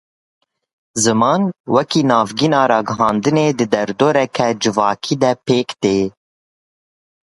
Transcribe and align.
Ziman 1.03 1.43
wekî 1.75 2.01
navgîna 2.09 2.61
ragihandinê 2.71 3.47
di 3.59 3.65
derdoreke 3.73 4.47
civakî 4.61 5.15
de 5.21 5.31
pêk 5.45 5.69
tê. 5.81 5.97